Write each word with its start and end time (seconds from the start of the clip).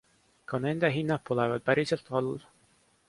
Ka 0.51 0.59
nende 0.63 0.89
hinnad 0.95 1.23
pole 1.29 1.47
veel 1.51 1.63
päriselt 1.67 2.11
all. 2.21 2.33